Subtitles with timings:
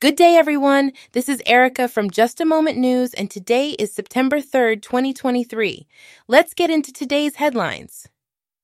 [0.00, 0.92] Good day, everyone.
[1.12, 5.86] This is Erica from Just a Moment News, and today is September 3rd, 2023.
[6.26, 8.08] Let's get into today's headlines.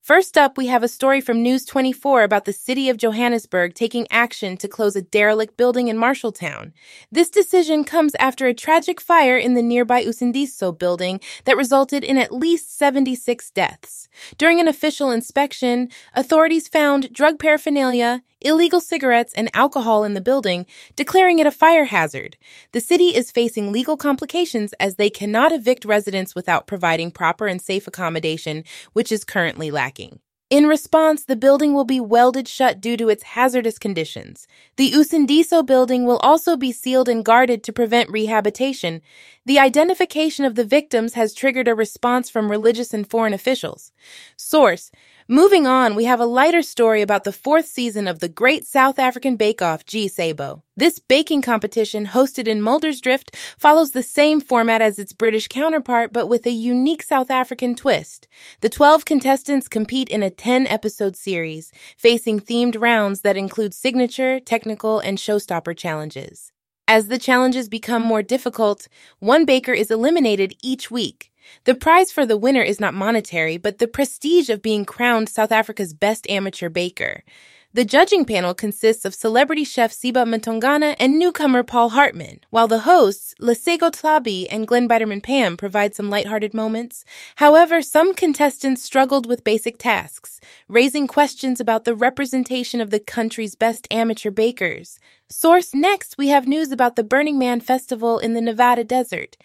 [0.00, 4.06] First up, we have a story from News 24 about the city of Johannesburg taking
[4.10, 6.72] action to close a derelict building in Marshalltown.
[7.12, 12.16] This decision comes after a tragic fire in the nearby Usindiso building that resulted in
[12.16, 14.08] at least 76 deaths.
[14.38, 20.66] During an official inspection, authorities found drug paraphernalia, illegal cigarettes, and alcohol in the building,
[20.94, 22.36] declaring it a fire hazard.
[22.72, 27.60] The city is facing legal complications as they cannot evict residents without providing proper and
[27.60, 30.20] safe accommodation, which is currently lacking.
[30.48, 34.46] In response, the building will be welded shut due to its hazardous conditions.
[34.76, 39.02] The Usindiso building will also be sealed and guarded to prevent rehabilitation.
[39.44, 43.90] The identification of the victims has triggered a response from religious and foreign officials.
[44.36, 44.92] Source
[45.28, 48.96] Moving on, we have a lighter story about the fourth season of the Great South
[48.96, 50.62] African Bake Off G Sabo.
[50.76, 56.28] This baking competition, hosted in Muldersdrift, follows the same format as its British counterpart, but
[56.28, 58.28] with a unique South African twist.
[58.60, 64.38] The 12 contestants compete in a 10 episode series, facing themed rounds that include signature,
[64.38, 66.52] technical, and showstopper challenges.
[66.86, 68.86] As the challenges become more difficult,
[69.18, 71.32] one baker is eliminated each week.
[71.64, 75.52] The prize for the winner is not monetary, but the prestige of being crowned South
[75.52, 77.22] Africa's best amateur baker.
[77.76, 82.88] The judging panel consists of celebrity chef Siba Mtongana and newcomer Paul Hartmann, while the
[82.88, 87.04] hosts, Lesego Tlhabi and Glen Biderman Pam, provide some lighthearted moments.
[87.34, 93.54] However, some contestants struggled with basic tasks, raising questions about the representation of the country's
[93.54, 94.98] best amateur bakers.
[95.28, 99.36] Source Next, we have news about the Burning Man Festival in the Nevada desert.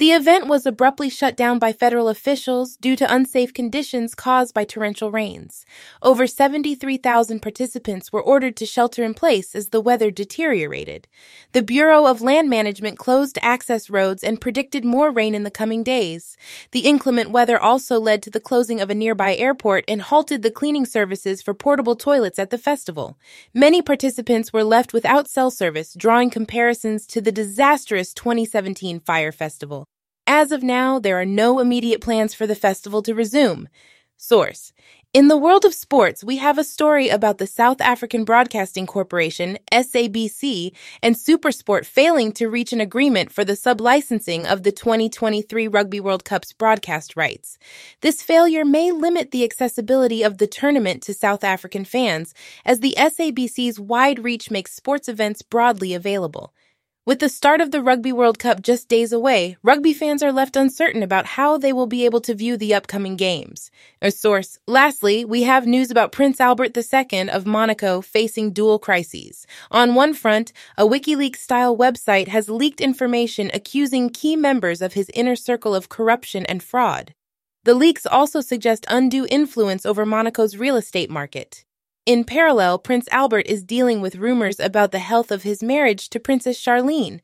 [0.00, 4.64] The event was abruptly shut down by federal officials due to unsafe conditions caused by
[4.64, 5.66] torrential rains.
[6.00, 11.06] Over 73,000 participants were ordered to shelter in place as the weather deteriorated.
[11.52, 15.82] The Bureau of Land Management closed access roads and predicted more rain in the coming
[15.82, 16.34] days.
[16.70, 20.50] The inclement weather also led to the closing of a nearby airport and halted the
[20.50, 23.18] cleaning services for portable toilets at the festival.
[23.52, 29.89] Many participants were left without cell service, drawing comparisons to the disastrous 2017 Fire Festival.
[30.26, 33.68] As of now, there are no immediate plans for the festival to resume.
[34.16, 34.72] Source
[35.14, 39.58] In the world of sports, we have a story about the South African Broadcasting Corporation,
[39.72, 40.72] SABC,
[41.02, 46.24] and Supersport failing to reach an agreement for the sublicensing of the 2023 Rugby World
[46.24, 47.58] Cup's broadcast rights.
[48.02, 52.94] This failure may limit the accessibility of the tournament to South African fans, as the
[52.98, 56.52] SABC's wide reach makes sports events broadly available.
[57.06, 60.54] With the start of the Rugby World Cup just days away, rugby fans are left
[60.54, 63.70] uncertain about how they will be able to view the upcoming games.
[64.02, 64.58] A source.
[64.66, 69.46] Lastly, we have news about Prince Albert II of Monaco facing dual crises.
[69.70, 75.10] On one front, a WikiLeaks style website has leaked information accusing key members of his
[75.14, 77.14] inner circle of corruption and fraud.
[77.64, 81.64] The leaks also suggest undue influence over Monaco's real estate market.
[82.10, 86.18] In parallel, Prince Albert is dealing with rumors about the health of his marriage to
[86.18, 87.20] Princess Charlene.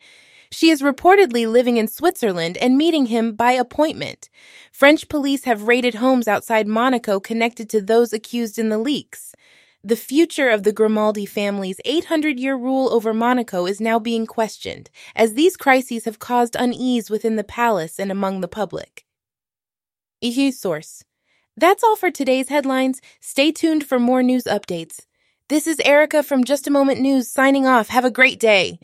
[0.53, 4.29] She is reportedly living in Switzerland and meeting him by appointment.
[4.71, 9.35] French police have raided homes outside Monaco connected to those accused in the leaks.
[9.83, 14.89] The future of the Grimaldi family's 800 year rule over Monaco is now being questioned,
[15.17, 19.05] as these crises have caused unease within the palace and among the public.
[20.21, 21.03] EU source.
[21.59, 23.01] That's all for today's headlines.
[23.21, 25.07] Stay tuned for more news updates.
[25.49, 27.89] This is Erica from Just a Moment News signing off.
[27.89, 28.79] Have a great day.